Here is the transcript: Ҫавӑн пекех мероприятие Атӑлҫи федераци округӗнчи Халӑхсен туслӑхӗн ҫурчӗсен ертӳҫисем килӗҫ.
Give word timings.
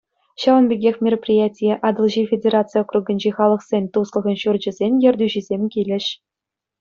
Ҫавӑн 0.43 0.65
пекех 0.71 0.95
мероприятие 1.07 1.73
Атӑлҫи 1.89 2.23
федераци 2.31 2.75
округӗнчи 2.83 3.29
Халӑхсен 3.41 3.83
туслӑхӗн 3.99 4.35
ҫурчӗсен 4.45 4.93
ертӳҫисем 5.09 5.61
килӗҫ. 5.77 6.05